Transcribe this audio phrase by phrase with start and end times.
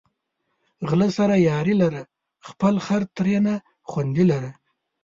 [0.89, 2.03] غله سره یاري لره،
[2.47, 3.55] خپل خر ترېنه
[3.89, 4.51] خوندي لره